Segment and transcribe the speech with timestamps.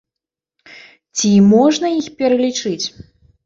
[1.21, 2.85] Ці можна іх пералічыць?